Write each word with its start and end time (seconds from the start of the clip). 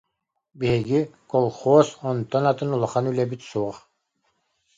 Биһиги 0.61 0.99
колхоз 1.31 1.87
онтон 2.09 2.43
атын 2.51 2.69
улахан 2.75 3.05
үлэбит 3.11 3.41
суох. 3.49 3.77